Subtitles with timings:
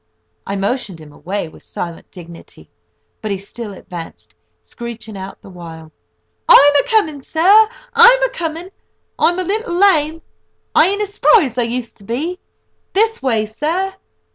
[0.47, 2.71] I motioned him away with silent dignity,
[3.21, 5.91] but he still advanced, screeching out the while:
[6.49, 8.71] "I'm a coming, sur, I'm a coming.
[9.19, 10.23] I'm a little lame.
[10.73, 12.39] I ain't as spry as I used to be.
[12.93, 13.93] This way, sur."